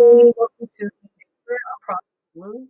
Welcome 0.00 0.68
to 0.76 0.90
Blue. 2.32 2.68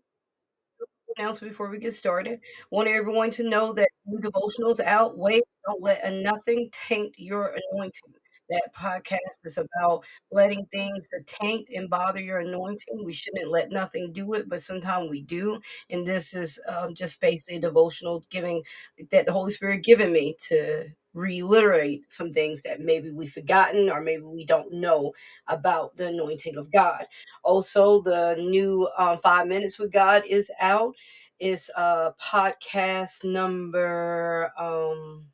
Announcement 1.19 1.53
before 1.53 1.69
we 1.69 1.79
get 1.79 1.93
started. 1.93 2.41
Want 2.71 2.89
everyone 2.89 3.31
to 3.33 3.43
know 3.43 3.75
that 3.75 3.91
new 4.07 4.19
devotionals 4.19 4.81
out. 4.81 5.19
Wait, 5.19 5.43
don't 5.67 5.83
let 5.83 6.11
nothing 6.11 6.71
taint 6.73 7.13
your 7.19 7.55
anointing. 7.73 8.15
That 8.49 8.71
podcast 8.75 9.45
is 9.45 9.59
about 9.59 10.05
letting 10.33 10.65
things 10.73 11.11
taint 11.27 11.69
and 11.75 11.91
bother 11.91 12.21
your 12.21 12.39
anointing. 12.39 13.05
We 13.05 13.13
shouldn't 13.13 13.51
let 13.51 13.71
nothing 13.71 14.11
do 14.11 14.33
it, 14.33 14.49
but 14.49 14.63
sometimes 14.63 15.11
we 15.11 15.21
do. 15.21 15.61
And 15.91 16.07
this 16.07 16.33
is 16.33 16.59
um, 16.67 16.95
just 16.95 17.21
basically 17.21 17.61
devotional 17.61 18.25
giving 18.31 18.63
that 19.11 19.27
the 19.27 19.33
Holy 19.33 19.51
Spirit 19.51 19.85
given 19.85 20.15
me 20.15 20.35
to 20.49 20.89
reiterate 21.19 22.11
some 22.11 22.33
things 22.33 22.63
that 22.63 22.81
maybe 22.81 23.11
we've 23.11 23.33
forgotten 23.33 23.91
or 23.91 24.01
maybe 24.01 24.23
we 24.23 24.47
don't 24.47 24.73
know 24.73 25.13
about 25.49 25.95
the 25.97 26.09
anointing 26.09 26.57
of 26.57 26.71
God. 26.71 27.05
Also, 27.43 28.01
the 28.03 28.37
new 28.39 28.89
um, 28.97 29.19
Five 29.19 29.47
Minutes 29.47 29.79
with 29.79 29.93
God 29.93 30.23
is 30.29 30.51
out. 30.61 30.95
It's 31.41 31.71
uh, 31.77 32.11
podcast 32.21 33.25
number. 33.25 34.51
Um, 34.59 35.27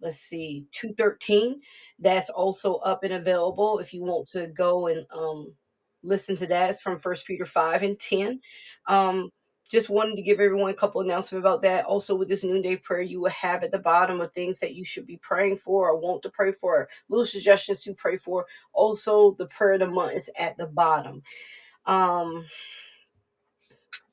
let's 0.00 0.20
see 0.20 0.66
213 0.70 1.60
that's 1.98 2.30
also 2.30 2.76
up 2.76 3.02
and 3.02 3.14
available 3.14 3.80
if 3.80 3.92
you 3.92 4.02
want 4.02 4.26
to 4.28 4.46
go 4.48 4.86
and 4.86 5.04
um, 5.12 5.52
listen 6.04 6.36
to 6.36 6.46
that 6.46 6.70
it's 6.70 6.80
from 6.80 6.96
first 6.96 7.26
peter 7.26 7.44
5 7.44 7.82
and 7.82 7.98
10 7.98 8.40
um, 8.86 9.28
just 9.68 9.90
wanted 9.90 10.16
to 10.16 10.22
give 10.22 10.40
everyone 10.40 10.70
a 10.70 10.74
couple 10.74 11.00
announcements 11.00 11.42
about 11.42 11.62
that. 11.62 11.84
Also 11.84 12.14
with 12.14 12.28
this 12.28 12.42
noonday 12.42 12.76
prayer 12.76 13.02
you 13.02 13.20
will 13.20 13.30
have 13.30 13.62
at 13.62 13.70
the 13.70 13.78
bottom 13.78 14.20
of 14.20 14.32
things 14.32 14.58
that 14.60 14.74
you 14.74 14.84
should 14.84 15.06
be 15.06 15.18
praying 15.18 15.58
for 15.58 15.90
or 15.90 15.98
want 15.98 16.22
to 16.22 16.30
pray 16.30 16.52
for 16.52 16.88
little 17.08 17.24
suggestions 17.24 17.82
to 17.82 17.94
pray 17.94 18.16
for. 18.16 18.46
Also 18.72 19.32
the 19.38 19.46
prayer 19.46 19.74
of 19.74 19.80
the 19.80 19.86
month 19.86 20.12
is 20.12 20.30
at 20.38 20.56
the 20.56 20.66
bottom. 20.66 21.22
Um, 21.86 22.44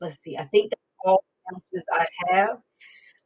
let's 0.01 0.19
see. 0.19 0.37
I 0.37 0.43
think 0.45 0.71
that's 0.71 0.81
all 1.05 1.23
the 1.23 1.55
announcements 1.55 1.85
i 1.91 2.35
have. 2.35 2.61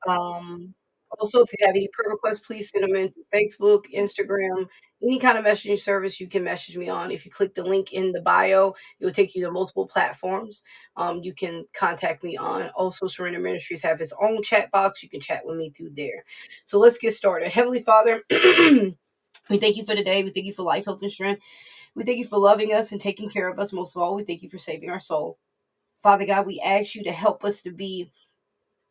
Um, 0.07 0.73
also, 1.19 1.41
if 1.41 1.49
you 1.51 1.65
have 1.65 1.75
any 1.75 1.89
prayer 1.91 2.11
requests, 2.11 2.39
please 2.39 2.69
send 2.69 2.83
them 2.83 2.95
in 2.95 3.13
Facebook, 3.33 3.85
Instagram, 3.93 4.67
any 5.01 5.19
kind 5.19 5.37
of 5.37 5.45
messaging 5.45 5.77
service 5.77 6.19
you 6.19 6.27
can 6.27 6.43
message 6.43 6.75
me 6.77 6.89
on. 6.89 7.11
If 7.11 7.25
you 7.25 7.31
click 7.31 7.53
the 7.53 7.63
link 7.63 7.93
in 7.93 8.11
the 8.11 8.21
bio, 8.21 8.75
it 8.99 9.05
will 9.05 9.13
take 9.13 9.35
you 9.35 9.43
to 9.45 9.51
multiple 9.51 9.87
platforms. 9.87 10.63
Um, 10.97 11.21
you 11.23 11.33
can 11.33 11.65
contact 11.73 12.23
me 12.23 12.35
on. 12.37 12.69
Also, 12.69 13.07
Surrender 13.07 13.39
Ministries 13.39 13.81
have 13.81 14.01
its 14.01 14.13
own 14.21 14.43
chat 14.43 14.71
box. 14.71 15.01
You 15.01 15.09
can 15.09 15.21
chat 15.21 15.45
with 15.45 15.57
me 15.57 15.69
through 15.69 15.91
there. 15.91 16.25
So 16.65 16.79
let's 16.79 16.97
get 16.97 17.13
started. 17.13 17.49
Heavenly 17.49 17.81
Father, 17.81 18.21
we 18.29 19.57
thank 19.57 19.77
you 19.77 19.85
for 19.85 19.95
today. 19.95 20.23
We 20.23 20.31
thank 20.31 20.45
you 20.45 20.53
for 20.53 20.63
life, 20.63 20.85
health, 20.85 21.01
and 21.01 21.11
strength. 21.11 21.41
We 21.95 22.03
thank 22.03 22.17
you 22.17 22.25
for 22.25 22.37
loving 22.37 22.73
us 22.73 22.91
and 22.91 23.01
taking 23.01 23.29
care 23.29 23.49
of 23.49 23.59
us. 23.59 23.73
Most 23.73 23.95
of 23.95 24.01
all, 24.01 24.15
we 24.15 24.23
thank 24.23 24.43
you 24.43 24.49
for 24.49 24.57
saving 24.57 24.89
our 24.89 24.99
soul. 24.99 25.37
Father 26.03 26.25
God, 26.25 26.45
we 26.45 26.61
ask 26.61 26.95
you 26.95 27.03
to 27.03 27.11
help 27.11 27.43
us 27.43 27.61
to 27.61 27.71
be 27.71 28.11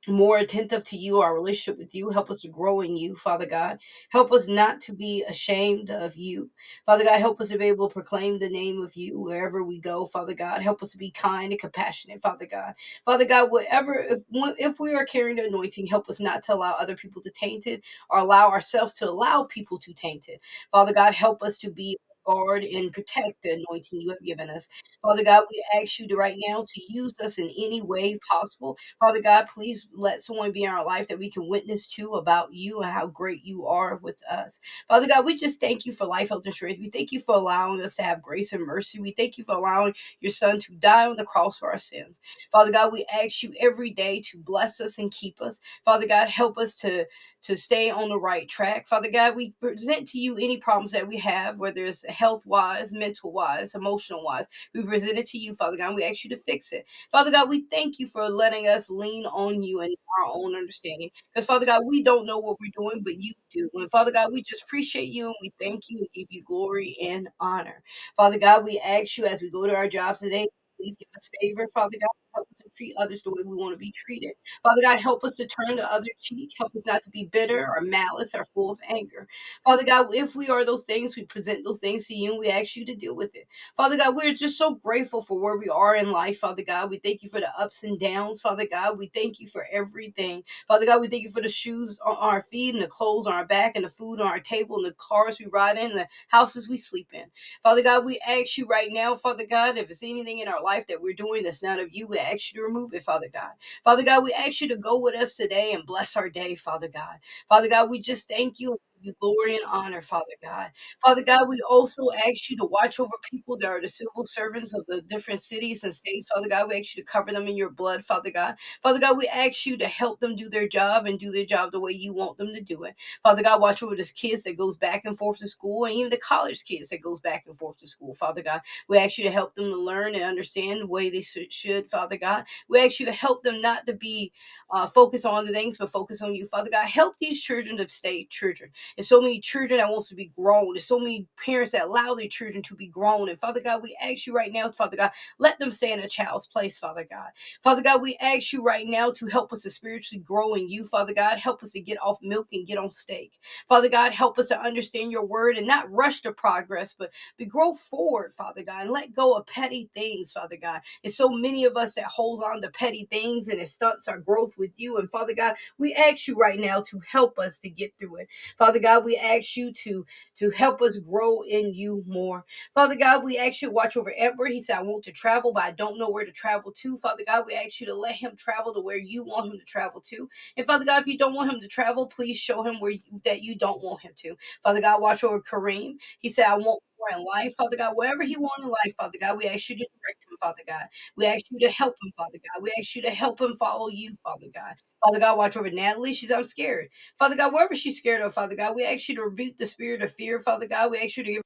more 0.06 0.38
attentive 0.38 0.84
to 0.84 0.96
you, 0.96 1.20
our 1.20 1.34
relationship 1.34 1.78
with 1.78 1.94
you. 1.94 2.10
Help 2.10 2.30
us 2.30 2.42
to 2.42 2.48
grow 2.48 2.80
in 2.80 2.96
you, 2.96 3.16
Father 3.16 3.46
God. 3.46 3.78
Help 4.10 4.32
us 4.32 4.48
not 4.48 4.80
to 4.82 4.92
be 4.92 5.24
ashamed 5.24 5.90
of 5.90 6.16
you. 6.16 6.50
Father 6.86 7.04
God, 7.04 7.20
help 7.20 7.40
us 7.40 7.48
to 7.48 7.58
be 7.58 7.66
able 7.66 7.88
to 7.88 7.92
proclaim 7.92 8.38
the 8.38 8.48
name 8.48 8.82
of 8.82 8.94
you 8.94 9.18
wherever 9.18 9.62
we 9.64 9.80
go, 9.80 10.06
Father 10.06 10.34
God. 10.34 10.62
Help 10.62 10.82
us 10.82 10.92
to 10.92 10.98
be 10.98 11.10
kind 11.10 11.52
and 11.52 11.60
compassionate, 11.60 12.22
Father 12.22 12.46
God. 12.46 12.74
Father 13.04 13.24
God, 13.24 13.50
whatever, 13.50 13.94
if, 13.94 14.20
if 14.58 14.80
we 14.80 14.94
are 14.94 15.04
carrying 15.04 15.36
the 15.36 15.46
anointing, 15.46 15.86
help 15.86 16.08
us 16.08 16.20
not 16.20 16.42
to 16.44 16.54
allow 16.54 16.72
other 16.72 16.96
people 16.96 17.20
to 17.22 17.30
taint 17.30 17.66
it 17.66 17.82
or 18.10 18.18
allow 18.18 18.50
ourselves 18.50 18.94
to 18.94 19.08
allow 19.08 19.44
people 19.44 19.78
to 19.78 19.92
taint 19.92 20.28
it. 20.28 20.40
Father 20.70 20.92
God, 20.92 21.14
help 21.14 21.42
us 21.42 21.58
to 21.58 21.70
be 21.70 21.98
guard 22.28 22.64
and 22.64 22.92
protect 22.92 23.42
the 23.42 23.50
anointing 23.52 24.00
you 24.00 24.10
have 24.10 24.22
given 24.24 24.50
us. 24.50 24.68
Father 25.02 25.24
God, 25.24 25.44
we 25.50 25.64
ask 25.80 25.98
you 25.98 26.08
to 26.08 26.16
right 26.16 26.36
now 26.48 26.64
to 26.66 26.82
use 26.88 27.18
us 27.20 27.38
in 27.38 27.46
any 27.46 27.80
way 27.82 28.18
possible. 28.30 28.76
Father 29.00 29.22
God, 29.22 29.46
please 29.52 29.88
let 29.94 30.20
someone 30.20 30.52
be 30.52 30.64
in 30.64 30.70
our 30.70 30.84
life 30.84 31.08
that 31.08 31.18
we 31.18 31.30
can 31.30 31.48
witness 31.48 31.88
to 31.94 32.14
about 32.14 32.52
you 32.52 32.80
and 32.82 32.92
how 32.92 33.06
great 33.06 33.44
you 33.44 33.66
are 33.66 33.96
with 34.02 34.20
us. 34.30 34.60
Father 34.88 35.06
God, 35.08 35.24
we 35.24 35.36
just 35.36 35.60
thank 35.60 35.86
you 35.86 35.92
for 35.92 36.06
life, 36.06 36.30
health, 36.30 36.44
and 36.44 36.54
strength. 36.54 36.80
We 36.80 36.90
thank 36.90 37.12
you 37.12 37.20
for 37.20 37.34
allowing 37.34 37.80
us 37.82 37.96
to 37.96 38.02
have 38.02 38.22
grace 38.22 38.52
and 38.52 38.64
mercy. 38.66 39.00
We 39.00 39.12
thank 39.12 39.38
you 39.38 39.44
for 39.44 39.54
allowing 39.54 39.94
your 40.20 40.32
son 40.32 40.58
to 40.60 40.74
die 40.74 41.06
on 41.06 41.16
the 41.16 41.24
cross 41.24 41.58
for 41.58 41.72
our 41.72 41.78
sins. 41.78 42.20
Father 42.52 42.72
God, 42.72 42.92
we 42.92 43.06
ask 43.12 43.42
you 43.42 43.54
every 43.60 43.90
day 43.90 44.20
to 44.30 44.38
bless 44.38 44.80
us 44.80 44.98
and 44.98 45.12
keep 45.12 45.40
us. 45.40 45.60
Father 45.84 46.06
God, 46.06 46.28
help 46.28 46.58
us 46.58 46.76
to 46.80 47.06
to 47.42 47.56
stay 47.56 47.90
on 47.90 48.08
the 48.08 48.18
right 48.18 48.48
track. 48.48 48.88
Father 48.88 49.10
God, 49.10 49.36
we 49.36 49.52
present 49.60 50.08
to 50.08 50.18
you 50.18 50.36
any 50.36 50.56
problems 50.58 50.92
that 50.92 51.06
we 51.06 51.16
have, 51.18 51.58
whether 51.58 51.84
it's 51.84 52.04
health 52.06 52.44
wise, 52.46 52.92
mental 52.92 53.32
wise, 53.32 53.74
emotional 53.74 54.24
wise. 54.24 54.48
We 54.74 54.82
present 54.82 55.18
it 55.18 55.26
to 55.26 55.38
you, 55.38 55.54
Father 55.54 55.76
God, 55.76 55.94
we 55.94 56.04
ask 56.04 56.24
you 56.24 56.30
to 56.30 56.36
fix 56.36 56.72
it. 56.72 56.86
Father 57.12 57.30
God, 57.30 57.48
we 57.48 57.66
thank 57.70 57.98
you 57.98 58.06
for 58.06 58.28
letting 58.28 58.66
us 58.66 58.90
lean 58.90 59.26
on 59.26 59.62
you 59.62 59.80
and 59.80 59.94
our 60.18 60.32
own 60.32 60.54
understanding. 60.54 61.10
Because, 61.32 61.46
Father 61.46 61.66
God, 61.66 61.82
we 61.86 62.02
don't 62.02 62.26
know 62.26 62.38
what 62.38 62.58
we're 62.60 62.72
doing, 62.76 63.02
but 63.04 63.16
you 63.16 63.32
do. 63.50 63.70
And, 63.74 63.90
Father 63.90 64.10
God, 64.10 64.32
we 64.32 64.42
just 64.42 64.64
appreciate 64.64 65.08
you 65.08 65.26
and 65.26 65.34
we 65.40 65.52
thank 65.60 65.84
you 65.88 65.98
and 65.98 66.08
give 66.14 66.26
you 66.30 66.42
glory 66.44 66.96
and 67.02 67.28
honor. 67.40 67.82
Father 68.16 68.38
God, 68.38 68.64
we 68.64 68.80
ask 68.84 69.16
you 69.16 69.26
as 69.26 69.42
we 69.42 69.50
go 69.50 69.66
to 69.66 69.76
our 69.76 69.88
jobs 69.88 70.20
today, 70.20 70.48
please 70.76 70.96
give 70.96 71.08
us 71.16 71.30
favor, 71.40 71.66
Father 71.74 71.96
God. 72.00 72.08
Help 72.38 72.48
us 72.52 72.58
to 72.58 72.70
treat 72.76 72.94
others 72.96 73.22
the 73.24 73.30
way 73.30 73.42
we 73.44 73.56
want 73.56 73.72
to 73.72 73.78
be 73.78 73.90
treated. 73.90 74.32
Father 74.62 74.80
God, 74.80 75.00
help 75.00 75.24
us 75.24 75.36
to 75.36 75.46
turn 75.48 75.74
the 75.74 75.92
other 75.92 76.06
cheek. 76.20 76.52
Help 76.56 76.74
us 76.76 76.86
not 76.86 77.02
to 77.02 77.10
be 77.10 77.24
bitter 77.26 77.68
or 77.74 77.80
malice 77.80 78.32
or 78.32 78.44
full 78.54 78.70
of 78.70 78.78
anger. 78.88 79.26
Father 79.64 79.82
God, 79.84 80.14
if 80.14 80.36
we 80.36 80.48
are 80.48 80.64
those 80.64 80.84
things, 80.84 81.16
we 81.16 81.24
present 81.24 81.64
those 81.64 81.80
things 81.80 82.06
to 82.06 82.14
you 82.14 82.30
and 82.30 82.38
we 82.38 82.48
ask 82.48 82.76
you 82.76 82.86
to 82.86 82.94
deal 82.94 83.16
with 83.16 83.34
it. 83.34 83.48
Father 83.76 83.96
God, 83.96 84.14
we're 84.14 84.34
just 84.34 84.56
so 84.56 84.76
grateful 84.76 85.20
for 85.20 85.38
where 85.40 85.56
we 85.56 85.68
are 85.68 85.96
in 85.96 86.12
life, 86.12 86.38
Father 86.38 86.62
God. 86.62 86.90
We 86.90 86.98
thank 86.98 87.24
you 87.24 87.28
for 87.28 87.40
the 87.40 87.50
ups 87.58 87.82
and 87.82 87.98
downs, 87.98 88.40
Father 88.40 88.66
God. 88.70 88.98
We 88.98 89.08
thank 89.08 89.40
you 89.40 89.48
for 89.48 89.66
everything. 89.72 90.44
Father 90.68 90.86
God, 90.86 91.00
we 91.00 91.08
thank 91.08 91.24
you 91.24 91.32
for 91.32 91.42
the 91.42 91.48
shoes 91.48 91.98
on 92.04 92.16
our 92.18 92.42
feet 92.42 92.74
and 92.74 92.82
the 92.82 92.88
clothes 92.88 93.26
on 93.26 93.32
our 93.32 93.46
back 93.46 93.72
and 93.74 93.84
the 93.84 93.88
food 93.88 94.20
on 94.20 94.28
our 94.28 94.38
table 94.40 94.76
and 94.76 94.86
the 94.86 94.94
cars 94.98 95.40
we 95.40 95.46
ride 95.46 95.76
in 95.76 95.90
and 95.90 95.98
the 95.98 96.08
houses 96.28 96.68
we 96.68 96.76
sleep 96.76 97.08
in. 97.12 97.24
Father 97.62 97.82
God, 97.82 98.04
we 98.04 98.20
ask 98.26 98.56
you 98.58 98.66
right 98.66 98.90
now, 98.92 99.14
Father 99.14 99.46
God, 99.46 99.76
if 99.76 99.90
it's 99.90 100.02
anything 100.02 100.38
in 100.38 100.48
our 100.48 100.62
life 100.62 100.86
that 100.86 101.00
we're 101.00 101.14
doing 101.14 101.42
that's 101.42 101.62
not 101.62 101.80
of 101.80 101.88
you, 101.92 102.06
we 102.06 102.18
ask 102.32 102.52
you 102.52 102.60
to 102.60 102.66
remove 102.66 102.94
it, 102.94 103.02
Father 103.02 103.28
God. 103.32 103.50
Father 103.84 104.02
God, 104.02 104.24
we 104.24 104.32
ask 104.32 104.60
you 104.60 104.68
to 104.68 104.76
go 104.76 104.98
with 104.98 105.14
us 105.14 105.36
today 105.36 105.72
and 105.72 105.86
bless 105.86 106.16
our 106.16 106.28
day, 106.28 106.54
Father 106.54 106.88
God. 106.88 107.18
Father 107.48 107.68
God, 107.68 107.90
we 107.90 108.00
just 108.00 108.28
thank 108.28 108.60
you 108.60 108.78
you 109.02 109.14
glory 109.20 109.56
and 109.56 109.64
honor, 109.66 110.02
Father 110.02 110.24
God. 110.42 110.70
Father 111.04 111.22
God, 111.22 111.48
we 111.48 111.60
also 111.68 112.02
ask 112.26 112.50
you 112.50 112.56
to 112.58 112.64
watch 112.64 113.00
over 113.00 113.12
people 113.30 113.56
that 113.58 113.68
are 113.68 113.80
the 113.80 113.88
civil 113.88 114.24
servants 114.24 114.74
of 114.74 114.84
the 114.86 115.02
different 115.08 115.42
cities 115.42 115.84
and 115.84 115.92
states. 115.92 116.28
Father 116.34 116.48
God, 116.48 116.68
we 116.68 116.78
ask 116.80 116.96
you 116.96 117.02
to 117.02 117.10
cover 117.10 117.32
them 117.32 117.46
in 117.46 117.56
your 117.56 117.70
blood, 117.70 118.04
Father 118.04 118.30
God. 118.30 118.56
Father 118.82 118.98
God, 119.00 119.16
we 119.16 119.26
ask 119.28 119.66
you 119.66 119.76
to 119.78 119.86
help 119.86 120.20
them 120.20 120.36
do 120.36 120.48
their 120.48 120.68
job 120.68 121.06
and 121.06 121.18
do 121.18 121.30
their 121.30 121.44
job 121.46 121.72
the 121.72 121.80
way 121.80 121.92
you 121.92 122.12
want 122.12 122.38
them 122.38 122.52
to 122.54 122.60
do 122.60 122.84
it. 122.84 122.94
Father 123.22 123.42
God, 123.42 123.60
watch 123.60 123.82
over 123.82 123.96
this 123.96 124.10
kids 124.10 124.42
that 124.44 124.56
goes 124.56 124.76
back 124.76 125.04
and 125.04 125.16
forth 125.16 125.38
to 125.38 125.48
school 125.48 125.84
and 125.84 125.94
even 125.94 126.10
the 126.10 126.16
college 126.18 126.64
kids 126.64 126.88
that 126.90 127.02
goes 127.02 127.20
back 127.20 127.44
and 127.46 127.58
forth 127.58 127.78
to 127.78 127.86
school, 127.86 128.14
Father 128.14 128.42
God. 128.42 128.60
We 128.88 128.98
ask 128.98 129.18
you 129.18 129.24
to 129.24 129.30
help 129.30 129.54
them 129.54 129.70
to 129.70 129.76
learn 129.76 130.14
and 130.14 130.24
understand 130.24 130.80
the 130.80 130.86
way 130.86 131.10
they 131.10 131.20
should, 131.20 131.88
Father 131.90 132.16
God. 132.16 132.44
We 132.68 132.80
ask 132.80 133.00
you 133.00 133.06
to 133.06 133.12
help 133.12 133.42
them 133.42 133.60
not 133.60 133.86
to 133.86 133.92
be 133.92 134.32
uh, 134.70 134.86
focused 134.86 135.26
on 135.26 135.44
the 135.44 135.52
things, 135.52 135.78
but 135.78 135.90
focus 135.92 136.22
on 136.22 136.34
you, 136.34 136.46
Father 136.46 136.70
God. 136.70 136.86
Help 136.86 137.16
these 137.18 137.40
children 137.40 137.76
to 137.78 137.88
stay 137.88 138.24
children. 138.26 138.70
There's 138.96 139.08
so 139.08 139.20
many 139.20 139.40
children 139.40 139.78
that 139.78 139.90
wants 139.90 140.08
to 140.08 140.14
be 140.14 140.26
grown. 140.36 140.74
There's 140.74 140.84
so 140.86 140.98
many 140.98 141.26
parents 141.44 141.72
that 141.72 141.84
allow 141.84 142.14
their 142.14 142.28
children 142.28 142.62
to 142.64 142.76
be 142.76 142.88
grown. 142.88 143.28
And 143.28 143.38
Father 143.38 143.60
God, 143.60 143.82
we 143.82 143.96
ask 144.02 144.26
you 144.26 144.34
right 144.34 144.52
now, 144.52 144.70
Father 144.70 144.96
God, 144.96 145.10
let 145.38 145.58
them 145.58 145.70
stay 145.70 145.92
in 145.92 146.00
a 146.00 146.08
child's 146.08 146.46
place, 146.46 146.78
Father 146.78 147.06
God. 147.10 147.28
Father 147.62 147.82
God, 147.82 148.02
we 148.02 148.16
ask 148.20 148.52
you 148.52 148.62
right 148.62 148.86
now 148.86 149.10
to 149.12 149.26
help 149.26 149.52
us 149.52 149.62
to 149.62 149.70
spiritually 149.70 150.22
grow 150.22 150.54
in 150.54 150.68
you, 150.68 150.84
Father 150.84 151.14
God. 151.14 151.38
Help 151.38 151.62
us 151.62 151.72
to 151.72 151.80
get 151.80 151.98
off 152.02 152.18
milk 152.22 152.48
and 152.52 152.66
get 152.66 152.78
on 152.78 152.90
steak. 152.90 153.32
Father 153.68 153.88
God, 153.88 154.12
help 154.12 154.38
us 154.38 154.48
to 154.48 154.60
understand 154.60 155.12
your 155.12 155.24
word 155.26 155.56
and 155.56 155.66
not 155.66 155.90
rush 155.90 156.22
to 156.22 156.32
progress, 156.32 156.94
but 156.98 157.10
be 157.36 157.46
grow 157.46 157.72
forward, 157.74 158.32
Father 158.34 158.62
God, 158.62 158.82
and 158.82 158.90
let 158.90 159.14
go 159.14 159.34
of 159.34 159.46
petty 159.46 159.90
things, 159.94 160.32
Father 160.32 160.56
God. 160.56 160.80
And 161.04 161.12
so 161.12 161.28
many 161.28 161.64
of 161.64 161.76
us 161.76 161.94
that 161.94 162.04
holds 162.04 162.42
on 162.42 162.60
to 162.62 162.70
petty 162.70 163.06
things 163.10 163.48
and 163.48 163.60
it 163.60 163.68
stunts 163.68 164.08
our 164.08 164.18
growth 164.18 164.54
with 164.58 164.70
you. 164.76 164.98
And 164.98 165.10
Father 165.10 165.34
God, 165.34 165.56
we 165.78 165.94
ask 165.94 166.28
you 166.28 166.36
right 166.36 166.58
now 166.58 166.80
to 166.82 167.00
help 167.10 167.38
us 167.38 167.58
to 167.60 167.70
get 167.70 167.92
through 167.98 168.16
it. 168.16 168.28
Father 168.58 168.77
God, 168.80 169.04
we 169.04 169.16
ask 169.16 169.56
you 169.56 169.72
to, 169.72 170.04
to 170.36 170.50
help 170.50 170.82
us 170.82 170.98
grow 170.98 171.42
in 171.42 171.74
you 171.74 172.04
more. 172.06 172.44
Father 172.74 172.96
God, 172.96 173.24
we 173.24 173.38
ask 173.38 173.62
you 173.62 173.68
to 173.68 173.74
watch 173.74 173.96
over 173.96 174.12
Edward. 174.16 174.50
He 174.50 174.62
said, 174.62 174.76
I 174.78 174.82
want 174.82 175.04
to 175.04 175.12
travel, 175.12 175.52
but 175.52 175.64
I 175.64 175.72
don't 175.72 175.98
know 175.98 176.10
where 176.10 176.24
to 176.24 176.32
travel 176.32 176.72
to. 176.72 176.96
Father 176.98 177.24
God, 177.26 177.44
we 177.46 177.54
ask 177.54 177.80
you 177.80 177.86
to 177.86 177.94
let 177.94 178.14
him 178.14 178.36
travel 178.36 178.74
to 178.74 178.80
where 178.80 178.96
you 178.98 179.24
want 179.24 179.52
him 179.52 179.58
to 179.58 179.64
travel 179.64 180.00
to. 180.02 180.28
And 180.56 180.66
Father 180.66 180.84
God, 180.84 181.02
if 181.02 181.08
you 181.08 181.18
don't 181.18 181.34
want 181.34 181.52
him 181.52 181.60
to 181.60 181.68
travel, 181.68 182.06
please 182.06 182.36
show 182.36 182.62
him 182.62 182.80
where 182.80 182.92
you, 182.92 183.00
that 183.24 183.42
you 183.42 183.56
don't 183.56 183.82
want 183.82 184.00
him 184.02 184.12
to. 184.18 184.36
Father 184.62 184.80
God, 184.80 185.00
watch 185.00 185.24
over 185.24 185.40
Kareem. 185.40 185.94
He 186.20 186.30
said, 186.30 186.46
I 186.46 186.54
want 186.54 186.82
more 186.98 187.18
in 187.18 187.24
life, 187.24 187.54
Father 187.56 187.76
God, 187.76 187.94
wherever 187.96 188.22
he 188.22 188.36
wants 188.36 188.62
in 188.62 188.68
life, 188.68 188.94
Father 188.98 189.18
God, 189.20 189.38
we 189.38 189.46
ask 189.46 189.68
you 189.70 189.76
to 189.76 189.86
direct 189.86 190.24
him, 190.24 190.36
Father 190.40 190.62
God. 190.66 190.86
We 191.16 191.26
ask 191.26 191.44
you 191.50 191.58
to 191.60 191.70
help 191.70 191.94
him, 192.02 192.12
Father 192.16 192.38
God. 192.38 192.62
We 192.62 192.72
ask 192.78 192.96
you 192.96 193.02
to 193.02 193.10
help 193.10 193.40
him 193.40 193.56
follow 193.58 193.88
you, 193.88 194.14
Father 194.24 194.46
God. 194.54 194.74
Father 195.04 195.20
God, 195.20 195.38
watch 195.38 195.56
over 195.56 195.70
Natalie. 195.70 196.14
She's 196.14 196.30
I'm 196.30 196.44
scared. 196.44 196.88
Father 197.18 197.36
God, 197.36 197.52
wherever 197.52 197.74
she's 197.74 197.98
scared 197.98 198.22
of, 198.22 198.34
Father 198.34 198.56
God, 198.56 198.76
we 198.76 198.84
ask 198.84 199.08
you 199.08 199.16
to 199.16 199.22
rebuke 199.22 199.56
the 199.58 199.66
spirit 199.66 200.02
of 200.02 200.12
fear, 200.12 200.40
Father 200.40 200.68
God. 200.68 200.90
We 200.92 200.98
ask 200.98 201.16
you 201.16 201.24
to 201.24 201.32
give 201.32 201.42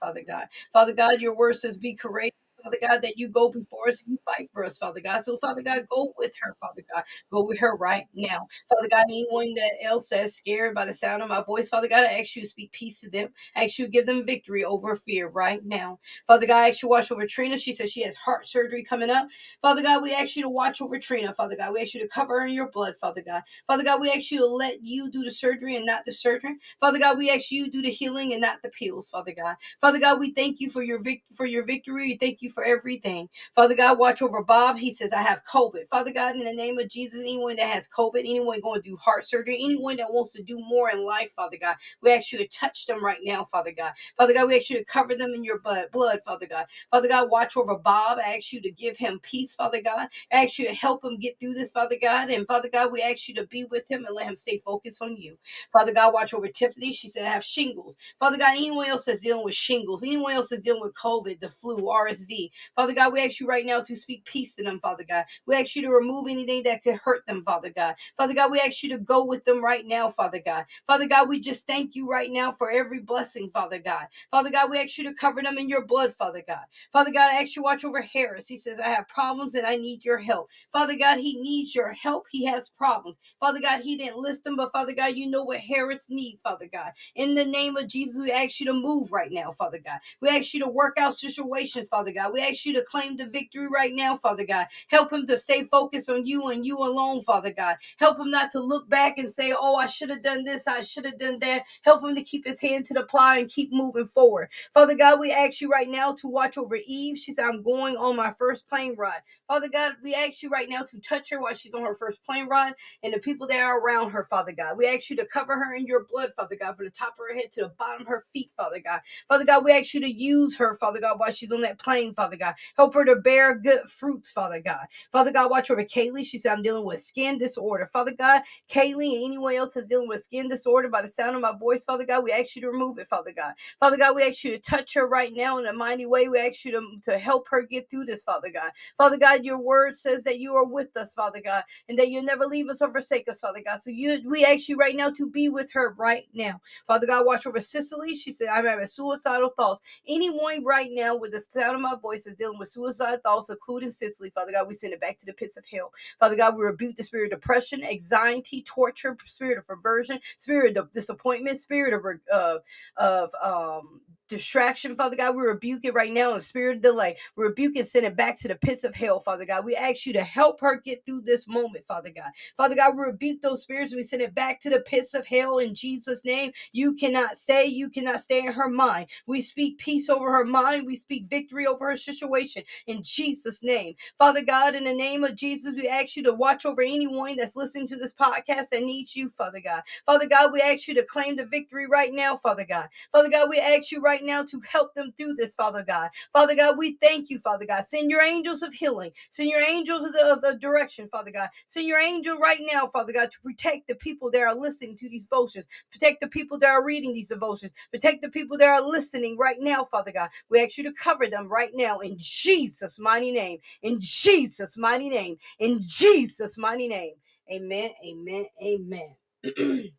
Father 0.00 0.22
God. 0.26 0.46
Father 0.72 0.94
God, 0.94 1.20
your 1.20 1.36
word 1.36 1.56
says, 1.56 1.78
be 1.78 1.94
courageous. 1.96 2.32
Father 2.66 2.78
God, 2.82 3.02
that 3.04 3.18
you 3.18 3.30
go 3.30 3.50
before 3.50 3.88
us 3.88 4.02
and 4.02 4.12
you 4.12 4.18
fight 4.26 4.50
for 4.54 4.64
us, 4.64 4.78
Father 4.78 5.00
God. 5.00 5.24
So, 5.24 5.38
Father 5.38 5.62
God, 5.62 5.86
go 5.90 6.14
with 6.18 6.34
her, 6.42 6.54
Father 6.60 6.82
God. 6.94 7.04
Go 7.32 7.44
with 7.44 7.60
her 7.60 7.76
right 7.76 8.06
now. 8.14 8.48
Father 8.70 8.88
God, 8.90 9.06
anyone 9.10 9.54
that 9.56 9.72
else 9.82 10.10
says 10.10 10.36
scared 10.36 10.74
by 10.74 10.86
the 10.86 10.94
sound 10.94 11.22
of 11.22 11.30
my 11.30 11.44
voice, 11.44 11.70
Father 11.70 11.88
God, 11.88 12.04
I 12.04 12.20
ask 12.20 12.36
you 12.36 12.42
to 12.42 12.48
speak 12.48 12.72
peace 12.72 13.02
to 13.02 13.10
them. 13.10 13.30
I 13.56 13.66
ask 13.66 13.78
you 13.78 13.86
to 13.86 13.92
give 13.92 14.06
them 14.06 14.26
victory 14.26 14.64
over 14.64 14.96
fear 14.96 15.28
right 15.30 15.64
now. 15.64 16.00
Father 16.26 16.46
God, 16.48 16.58
I 16.58 16.70
ask 16.70 16.82
you 16.82 16.88
to 16.88 16.90
watch 16.90 17.12
over 17.12 17.26
Trina. 17.28 17.58
She 17.58 17.74
says 17.74 17.92
she 17.92 18.02
has 18.04 18.16
heart 18.16 18.48
surgery 18.48 18.84
coming 18.84 19.10
up. 19.10 19.28
Father 19.62 19.82
God, 19.82 20.02
we 20.04 20.14
ask 20.14 20.36
you 20.36 20.44
to 20.44 20.50
watch 20.50 20.82
over 20.82 20.98
Trina, 21.00 21.34
Father 21.34 21.56
God. 21.56 21.74
We 21.74 21.82
ask 21.82 21.94
you 21.94 22.02
to 22.02 22.08
cover 22.08 22.40
her 22.40 22.46
in 22.46 22.54
your 22.54 22.70
blood, 22.72 22.96
Father 23.00 23.22
God. 23.26 23.44
Father 23.68 23.84
God, 23.84 24.02
we 24.02 24.10
ask 24.12 24.32
you 24.32 24.40
to 24.40 24.46
let 24.46 24.82
you 24.84 25.10
do 25.10 25.24
the 25.24 25.32
surgery 25.32 25.76
and 25.76 25.86
not 25.86 26.04
the 26.06 26.12
surgeon. 26.12 26.60
Father 26.80 27.00
God, 27.00 27.18
we 27.18 27.30
ask 27.30 27.52
you 27.52 27.66
to 27.66 27.72
do 27.72 27.82
the 27.82 27.90
healing 27.90 28.32
and 28.32 28.42
not 28.42 28.62
the 28.62 28.70
pills, 28.70 29.08
Father 29.08 29.34
God. 29.36 29.56
Father 29.80 29.98
God, 30.00 30.20
we 30.20 30.32
thank 30.32 30.60
you 30.60 30.70
for 30.70 30.82
your 30.82 31.00
vic- 31.00 31.24
for 31.34 31.46
your 31.46 31.64
victory. 31.64 32.08
We 32.08 32.16
thank 32.18 32.42
you 32.42 32.50
for 32.56 32.64
everything. 32.64 33.28
Father 33.54 33.76
God, 33.76 33.98
watch 33.98 34.22
over 34.22 34.42
Bob. 34.42 34.78
He 34.78 34.94
says, 34.94 35.12
I 35.12 35.22
have 35.22 35.44
COVID. 35.44 35.90
Father 35.90 36.10
God, 36.12 36.36
in 36.36 36.44
the 36.44 36.54
name 36.54 36.78
of 36.78 36.88
Jesus, 36.88 37.20
anyone 37.20 37.56
that 37.56 37.68
has 37.70 37.86
COVID, 37.90 38.20
anyone 38.20 38.62
going 38.62 38.82
through 38.82 38.96
heart 38.96 39.26
surgery, 39.26 39.60
anyone 39.62 39.98
that 39.98 40.12
wants 40.12 40.32
to 40.32 40.42
do 40.42 40.58
more 40.60 40.90
in 40.90 41.04
life, 41.04 41.30
Father 41.36 41.58
God, 41.60 41.76
we 42.02 42.12
ask 42.14 42.32
you 42.32 42.38
to 42.38 42.48
touch 42.48 42.86
them 42.86 43.04
right 43.04 43.20
now, 43.22 43.46
Father 43.52 43.72
God. 43.76 43.92
Father 44.16 44.32
God, 44.32 44.48
we 44.48 44.56
ask 44.56 44.70
you 44.70 44.78
to 44.78 44.84
cover 44.86 45.14
them 45.14 45.34
in 45.34 45.44
your 45.44 45.60
blood, 45.60 46.20
Father 46.24 46.46
God. 46.48 46.66
Father 46.90 47.08
God, 47.08 47.30
watch 47.30 47.58
over 47.58 47.76
Bob. 47.76 48.18
I 48.18 48.36
ask 48.36 48.54
you 48.54 48.62
to 48.62 48.70
give 48.70 48.96
him 48.96 49.20
peace, 49.22 49.54
Father 49.54 49.82
God. 49.82 50.08
I 50.32 50.44
ask 50.44 50.58
you 50.58 50.66
to 50.66 50.74
help 50.74 51.04
him 51.04 51.18
get 51.18 51.38
through 51.38 51.54
this, 51.54 51.72
Father 51.72 51.96
God. 52.00 52.30
And 52.30 52.46
Father 52.46 52.70
God, 52.72 52.92
we 52.92 53.02
ask 53.02 53.28
you 53.28 53.34
to 53.36 53.46
be 53.48 53.66
with 53.66 53.90
him 53.90 54.06
and 54.06 54.16
let 54.16 54.26
him 54.26 54.36
stay 54.36 54.58
focused 54.58 55.02
on 55.02 55.16
you. 55.16 55.36
Father 55.72 55.92
God, 55.92 56.14
watch 56.14 56.34
over 56.34 56.48
Tiffany. 56.48 56.92
She 56.92 57.10
said, 57.10 57.26
I 57.26 57.30
have 57.30 57.44
shingles. 57.44 57.98
Father 58.18 58.38
God, 58.38 58.56
anyone 58.56 58.86
else 58.88 59.04
that's 59.04 59.20
dealing 59.20 59.44
with 59.44 59.54
shingles, 59.54 60.02
anyone 60.02 60.32
else 60.32 60.48
that's 60.48 60.62
dealing 60.62 60.82
with 60.82 60.94
COVID, 60.94 61.40
the 61.40 61.50
flu, 61.50 61.82
RSV, 61.82 62.45
Father 62.76 62.94
God, 62.94 63.12
we 63.12 63.22
ask 63.24 63.40
you 63.40 63.46
right 63.46 63.66
now 63.66 63.82
to 63.82 63.96
speak 63.96 64.24
peace 64.24 64.56
to 64.56 64.64
them, 64.64 64.80
Father 64.80 65.04
God. 65.08 65.24
We 65.46 65.56
ask 65.56 65.76
you 65.76 65.82
to 65.82 65.90
remove 65.90 66.28
anything 66.28 66.64
that 66.64 66.82
could 66.82 66.96
hurt 66.96 67.26
them, 67.26 67.44
Father 67.44 67.70
God. 67.70 67.96
Father 68.16 68.34
God, 68.34 68.50
we 68.50 68.60
ask 68.60 68.82
you 68.82 68.90
to 68.90 68.98
go 68.98 69.24
with 69.24 69.44
them 69.44 69.62
right 69.64 69.86
now, 69.86 70.10
Father 70.10 70.40
God. 70.44 70.66
Father 70.86 71.08
God, 71.08 71.28
we 71.28 71.40
just 71.40 71.66
thank 71.66 71.94
you 71.94 72.08
right 72.08 72.30
now 72.30 72.52
for 72.52 72.70
every 72.70 73.00
blessing, 73.00 73.50
Father 73.50 73.78
God. 73.78 74.06
Father 74.30 74.50
God, 74.50 74.70
we 74.70 74.78
ask 74.78 74.98
you 74.98 75.04
to 75.04 75.14
cover 75.14 75.42
them 75.42 75.58
in 75.58 75.68
your 75.68 75.86
blood, 75.86 76.14
Father 76.14 76.42
God. 76.46 76.64
Father 76.92 77.12
God, 77.12 77.32
I 77.32 77.42
ask 77.42 77.56
you 77.56 77.62
to 77.62 77.64
watch 77.64 77.84
over 77.84 78.00
Harris. 78.00 78.48
He 78.48 78.56
says, 78.56 78.80
I 78.80 78.88
have 78.88 79.08
problems 79.08 79.54
and 79.54 79.66
I 79.66 79.76
need 79.76 80.04
your 80.04 80.18
help. 80.18 80.48
Father 80.72 80.96
God, 80.96 81.18
he 81.18 81.40
needs 81.40 81.74
your 81.74 81.92
help. 81.92 82.26
He 82.30 82.44
has 82.46 82.68
problems. 82.70 83.18
Father 83.40 83.60
God, 83.60 83.80
he 83.80 83.96
didn't 83.96 84.18
list 84.18 84.44
them, 84.44 84.56
but 84.56 84.72
Father 84.72 84.94
God, 84.94 85.16
you 85.16 85.28
know 85.30 85.44
what 85.44 85.60
Harris 85.60 86.08
needs, 86.10 86.40
Father 86.42 86.68
God. 86.72 86.92
In 87.14 87.34
the 87.34 87.44
name 87.44 87.76
of 87.76 87.88
Jesus, 87.88 88.20
we 88.20 88.32
ask 88.32 88.60
you 88.60 88.66
to 88.66 88.72
move 88.74 89.12
right 89.12 89.30
now, 89.30 89.52
Father 89.52 89.80
God. 89.84 89.98
We 90.20 90.28
ask 90.28 90.54
you 90.54 90.60
to 90.60 90.68
work 90.68 90.96
out 90.98 91.14
situations, 91.14 91.88
Father 91.88 92.12
God. 92.12 92.25
We 92.32 92.40
ask 92.40 92.64
you 92.66 92.74
to 92.74 92.84
claim 92.84 93.16
the 93.16 93.26
victory 93.26 93.68
right 93.68 93.94
now, 93.94 94.16
Father 94.16 94.46
God. 94.46 94.66
Help 94.88 95.12
him 95.12 95.26
to 95.26 95.38
stay 95.38 95.64
focused 95.64 96.10
on 96.10 96.26
you 96.26 96.48
and 96.48 96.66
you 96.66 96.78
alone, 96.78 97.22
Father 97.22 97.52
God. 97.52 97.76
Help 97.98 98.18
him 98.18 98.30
not 98.30 98.50
to 98.52 98.60
look 98.60 98.88
back 98.88 99.18
and 99.18 99.30
say, 99.30 99.54
oh, 99.58 99.76
I 99.76 99.86
should 99.86 100.10
have 100.10 100.22
done 100.22 100.44
this, 100.44 100.66
I 100.66 100.80
should 100.80 101.06
have 101.06 101.18
done 101.18 101.38
that. 101.40 101.64
Help 101.82 102.04
him 102.04 102.14
to 102.14 102.22
keep 102.22 102.46
his 102.46 102.60
hand 102.60 102.84
to 102.86 102.94
the 102.94 103.04
plow 103.04 103.34
and 103.36 103.48
keep 103.48 103.72
moving 103.72 104.06
forward. 104.06 104.48
Father 104.74 104.96
God, 104.96 105.20
we 105.20 105.32
ask 105.32 105.60
you 105.60 105.68
right 105.68 105.88
now 105.88 106.12
to 106.14 106.28
watch 106.28 106.58
over 106.58 106.76
Eve. 106.86 107.18
She 107.18 107.32
said, 107.32 107.44
I'm 107.44 107.62
going 107.62 107.96
on 107.96 108.16
my 108.16 108.32
first 108.32 108.68
plane 108.68 108.94
ride. 108.96 109.20
Father 109.48 109.68
God, 109.68 109.92
we 110.02 110.14
ask 110.14 110.42
you 110.42 110.50
right 110.50 110.68
now 110.68 110.82
to 110.82 111.00
touch 111.00 111.30
her 111.30 111.40
while 111.40 111.54
she's 111.54 111.74
on 111.74 111.82
her 111.82 111.94
first 111.94 112.24
plane 112.24 112.48
ride 112.48 112.74
and 113.02 113.14
the 113.14 113.20
people 113.20 113.46
that 113.46 113.60
are 113.60 113.78
around 113.78 114.10
her, 114.10 114.24
Father 114.24 114.52
God. 114.52 114.76
We 114.76 114.86
ask 114.86 115.08
you 115.10 115.16
to 115.16 115.26
cover 115.26 115.54
her 115.54 115.74
in 115.74 115.86
your 115.86 116.04
blood, 116.10 116.32
Father 116.36 116.56
God, 116.60 116.76
from 116.76 116.86
the 116.86 116.90
top 116.90 117.10
of 117.10 117.26
her 117.28 117.34
head 117.34 117.52
to 117.52 117.62
the 117.62 117.68
bottom 117.78 118.02
of 118.02 118.08
her 118.08 118.24
feet, 118.32 118.50
Father 118.56 118.80
God. 118.80 119.00
Father 119.28 119.44
God, 119.44 119.64
we 119.64 119.72
ask 119.72 119.94
you 119.94 120.00
to 120.00 120.10
use 120.10 120.56
her, 120.56 120.74
Father 120.74 121.00
God, 121.00 121.18
while 121.18 121.30
she's 121.30 121.52
on 121.52 121.60
that 121.60 121.78
plane, 121.78 122.14
Father 122.16 122.38
God. 122.38 122.54
Help 122.76 122.94
her 122.94 123.06
to 123.06 123.16
bear 123.16 123.56
good 123.56 123.82
fruits, 123.90 124.32
Father 124.32 124.60
God. 124.62 124.86
Father 125.12 125.32
God, 125.32 125.50
watch 125.50 125.70
over 125.70 125.84
Kaylee. 125.84 126.26
She 126.26 126.38
said, 126.38 126.52
I'm 126.54 126.62
dealing 126.64 126.86
with 126.86 127.00
skin 127.00 127.38
disorder. 127.38 127.86
Father 127.86 128.14
God, 128.18 128.42
Kaylee 128.70 129.16
and 129.16 129.26
anyone 129.26 129.56
else 129.56 129.74
that's 129.74 129.88
dealing 129.88 130.08
with 130.08 130.22
skin 130.22 130.48
disorder 130.48 130.88
by 130.88 131.02
the 131.02 131.08
sound 131.08 131.36
of 131.36 131.42
my 131.42 131.52
voice, 131.58 131.84
Father 131.84 132.06
God, 132.06 132.24
we 132.24 132.32
ask 132.32 132.56
you 132.56 132.62
to 132.62 132.70
remove 132.70 132.98
it, 132.98 133.08
Father 133.08 133.32
God. 133.36 133.54
Father 133.80 133.98
God, 133.98 134.16
we 134.16 134.24
ask 134.24 134.44
you 134.44 134.52
to 134.52 134.58
touch 134.60 134.94
her 134.94 135.06
right 135.06 135.32
now 135.34 135.58
in 135.58 135.66
a 135.66 135.72
mighty 135.72 136.06
way. 136.06 136.28
We 136.28 136.38
ask 136.40 136.64
you 136.64 136.72
to, 136.72 137.10
to 137.12 137.18
help 137.18 137.48
her 137.50 137.62
get 137.62 137.90
through 137.90 138.06
this, 138.06 138.22
Father 138.24 138.50
God. 138.50 138.72
Father 138.98 139.18
God, 139.18 139.44
your 139.44 139.58
word 139.58 139.94
says 139.94 140.24
that 140.24 140.38
you 140.38 140.54
are 140.56 140.64
with 140.64 140.96
us, 140.96 141.14
Father 141.14 141.40
God, 141.44 141.62
and 141.88 141.98
that 141.98 142.08
you'll 142.08 142.22
never 142.24 142.46
leave 142.46 142.68
us 142.68 142.82
or 142.82 142.90
forsake 142.90 143.28
us, 143.28 143.40
Father 143.40 143.62
God. 143.64 143.80
So 143.80 143.90
you 143.90 144.20
we 144.26 144.44
ask 144.44 144.68
you 144.68 144.76
right 144.76 144.96
now 144.96 145.10
to 145.10 145.28
be 145.30 145.48
with 145.48 145.72
her 145.72 145.94
right 145.98 146.26
now. 146.34 146.60
Father 146.86 147.06
God, 147.06 147.26
watch 147.26 147.46
over 147.46 147.60
Cicely. 147.60 148.14
She 148.14 148.32
said, 148.32 148.48
I'm 148.48 148.64
having 148.64 148.86
suicidal 148.86 149.50
thoughts. 149.50 149.82
Anyone 150.08 150.64
right 150.64 150.90
now 150.92 151.16
with 151.16 151.32
the 151.32 151.40
sound 151.40 151.74
of 151.74 151.80
my 151.80 151.94
voice 151.96 152.05
is 152.14 152.26
dealing 152.36 152.58
with 152.58 152.68
suicide 152.68 153.22
thoughts, 153.22 153.50
including 153.50 153.90
Cicely, 153.90 154.30
Father 154.30 154.52
God, 154.52 154.68
we 154.68 154.74
send 154.74 154.92
it 154.92 155.00
back 155.00 155.18
to 155.18 155.26
the 155.26 155.32
pits 155.32 155.56
of 155.56 155.64
hell. 155.66 155.92
Father 156.20 156.36
God, 156.36 156.56
we 156.56 156.64
rebuke 156.64 156.96
the 156.96 157.02
spirit 157.02 157.32
of 157.32 157.40
depression, 157.40 157.82
anxiety, 157.84 158.62
torture, 158.62 159.16
spirit 159.26 159.58
of 159.58 159.66
perversion, 159.66 160.20
spirit 160.36 160.76
of 160.76 160.92
disappointment, 160.92 161.58
spirit 161.58 161.94
of 161.94 162.04
uh, 162.32 162.58
of 162.96 163.30
um 163.42 164.00
distraction, 164.28 164.94
Father 164.96 165.16
God. 165.16 165.36
We 165.36 165.42
rebuke 165.42 165.84
it 165.84 165.94
right 165.94 166.12
now 166.12 166.34
in 166.34 166.40
spirit 166.40 166.76
of 166.76 166.82
delay. 166.82 167.16
We 167.36 167.44
rebuke 167.44 167.76
and 167.76 167.86
send 167.86 168.06
it 168.06 168.16
back 168.16 168.38
to 168.40 168.48
the 168.48 168.56
pits 168.56 168.84
of 168.84 168.94
hell, 168.94 169.20
Father 169.20 169.46
God. 169.46 169.64
We 169.64 169.76
ask 169.76 170.06
you 170.06 170.12
to 170.14 170.22
help 170.22 170.60
her 170.60 170.80
get 170.80 171.04
through 171.04 171.22
this 171.22 171.48
moment, 171.48 171.84
Father 171.86 172.10
God. 172.14 172.30
Father 172.56 172.74
God, 172.74 172.96
we 172.96 173.04
rebuke 173.04 173.42
those 173.42 173.62
spirits 173.62 173.92
and 173.92 173.98
we 173.98 174.04
send 174.04 174.22
it 174.22 174.34
back 174.34 174.60
to 174.60 174.70
the 174.70 174.80
pits 174.80 175.14
of 175.14 175.26
hell 175.26 175.58
in 175.58 175.74
Jesus' 175.74 176.24
name. 176.24 176.52
You 176.72 176.94
cannot 176.94 177.38
stay. 177.38 177.66
You 177.66 177.90
cannot 177.90 178.20
stay 178.20 178.40
in 178.40 178.52
her 178.52 178.68
mind. 178.68 179.08
We 179.26 179.42
speak 179.42 179.78
peace 179.78 180.08
over 180.08 180.32
her 180.32 180.44
mind. 180.44 180.86
We 180.86 180.96
speak 180.96 181.26
victory 181.26 181.66
over 181.66 181.90
her 181.90 181.96
situation 181.96 182.62
in 182.86 183.02
Jesus' 183.02 183.62
name. 183.62 183.94
Father 184.18 184.42
God, 184.42 184.74
in 184.74 184.84
the 184.84 184.94
name 184.94 185.24
of 185.24 185.36
Jesus, 185.36 185.74
we 185.76 185.88
ask 185.88 186.16
you 186.16 186.22
to 186.24 186.34
watch 186.34 186.66
over 186.66 186.82
anyone 186.82 187.36
that's 187.36 187.56
listening 187.56 187.88
to 187.88 187.96
this 187.96 188.14
podcast 188.14 188.70
that 188.70 188.82
needs 188.82 189.16
you, 189.16 189.28
Father 189.30 189.60
God. 189.60 189.82
Father 190.06 190.26
God, 190.28 190.52
we 190.52 190.60
ask 190.60 190.88
you 190.88 190.94
to 190.94 191.04
claim 191.04 191.36
the 191.36 191.46
victory 191.46 191.86
right 191.86 192.12
now, 192.12 192.36
Father 192.36 192.66
God. 192.68 192.88
Father 193.12 193.30
God, 193.30 193.48
we 193.48 193.58
ask 193.58 193.92
you 193.92 194.00
right 194.00 194.15
now 194.22 194.44
to 194.44 194.60
help 194.70 194.94
them 194.94 195.12
through 195.16 195.34
this, 195.34 195.54
Father 195.54 195.84
God. 195.86 196.10
Father 196.32 196.56
God, 196.56 196.78
we 196.78 196.98
thank 197.00 197.30
you, 197.30 197.38
Father 197.40 197.66
God. 197.66 197.84
Send 197.84 198.10
your 198.10 198.22
angels 198.22 198.62
of 198.62 198.74
healing. 198.74 199.12
Send 199.30 199.50
your 199.50 199.60
angels 199.60 200.04
of, 200.04 200.12
the, 200.12 200.26
of, 200.26 200.44
of 200.44 200.60
direction, 200.60 201.08
Father 201.10 201.32
God. 201.32 201.48
Send 201.66 201.88
your 201.88 202.00
angel 202.00 202.38
right 202.38 202.60
now, 202.72 202.88
Father 202.88 203.12
God, 203.12 203.30
to 203.32 203.40
protect 203.42 203.88
the 203.88 203.96
people 203.96 204.30
that 204.32 204.42
are 204.42 204.54
listening 204.54 204.96
to 204.98 205.08
these 205.08 205.24
devotions. 205.24 205.66
Protect 205.92 206.20
the 206.20 206.28
people 206.28 206.58
that 206.60 206.70
are 206.70 206.84
reading 206.84 207.14
these 207.14 207.28
devotions. 207.30 207.72
Protect 207.92 208.22
the 208.22 208.30
people 208.30 208.58
that 208.58 208.68
are 208.68 208.82
listening 208.82 209.36
right 209.38 209.58
now, 209.60 209.84
Father 209.90 210.12
God. 210.12 210.30
We 210.50 210.62
ask 210.62 210.78
you 210.78 210.84
to 210.84 210.92
cover 210.94 211.28
them 211.28 211.48
right 211.48 211.72
now 211.74 212.00
in 212.00 212.16
Jesus' 212.18 212.98
mighty 212.98 213.32
name. 213.32 213.58
In 213.82 213.98
Jesus' 214.00 214.76
mighty 214.78 215.10
name. 215.10 215.38
In 215.60 215.80
Jesus' 215.82 216.58
mighty 216.58 216.88
name. 216.88 217.14
Amen. 217.52 217.90
Amen. 218.06 218.46
Amen. 218.62 219.16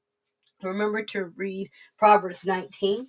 Remember 0.64 1.04
to 1.04 1.26
read 1.38 1.70
Proverbs 1.98 2.46
19. 2.46 3.08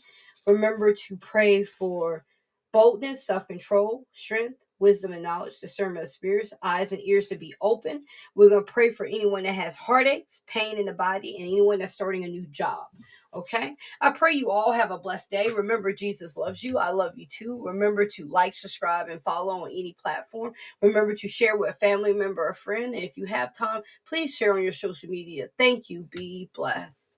Remember 0.48 0.94
to 0.94 1.18
pray 1.18 1.64
for 1.64 2.26
boldness, 2.72 3.26
self 3.26 3.48
control, 3.48 4.06
strength, 4.12 4.56
wisdom, 4.80 5.14
and 5.14 5.24
knowledge, 5.24 5.60
discernment 5.60 6.04
of 6.04 6.10
spirits, 6.10 6.54
eyes 6.64 6.92
and 6.92 7.02
ears 7.04 7.28
to 7.28 7.36
be 7.36 7.54
open. 7.62 8.04
We're 8.36 8.50
going 8.50 8.66
to 8.66 8.72
pray 8.72 8.92
for 8.92 9.06
anyone 9.06 9.44
that 9.44 9.54
has 9.54 9.76
heartaches, 9.76 10.42
pain 10.48 10.78
in 10.78 10.86
the 10.86 10.94
body, 10.94 11.36
and 11.38 11.48
anyone 11.48 11.80
that's 11.80 11.94
starting 11.94 12.24
a 12.24 12.28
new 12.28 12.46
job. 12.48 12.86
Okay. 13.34 13.76
I 14.02 14.12
pray 14.12 14.34
you 14.34 14.50
all 14.50 14.72
have 14.72 14.92
a 14.92 14.98
blessed 14.98 15.32
day. 15.32 15.48
Remember, 15.56 15.92
Jesus 15.92 16.36
loves 16.38 16.64
you. 16.64 16.78
I 16.78 16.90
love 16.90 17.14
you 17.18 17.26
too. 17.26 17.62
Remember 17.64 18.06
to 18.06 18.26
like, 18.26 18.54
subscribe, 18.54 19.08
and 19.08 19.22
follow 19.24 19.54
on 19.64 19.70
any 19.70 19.96
platform. 20.00 20.54
Remember 20.82 21.14
to 21.14 21.28
share 21.28 21.58
with 21.58 21.70
a 21.70 21.74
family 21.74 22.14
member 22.14 22.48
or 22.48 22.54
friend. 22.54 22.94
And 22.94 23.04
if 23.04 23.18
you 23.18 23.26
have 23.26 23.54
time, 23.54 23.82
please 24.06 24.36
share 24.36 24.54
on 24.54 24.64
your 24.64 24.72
social 24.72 25.10
media. 25.10 25.48
Thank 25.58 25.90
you. 25.90 26.04
Be 26.12 26.50
blessed. 26.54 27.17